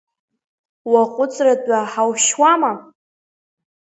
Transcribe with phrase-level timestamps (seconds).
[0.91, 2.71] Уаҟәыҵратәы ҳаушьуама?!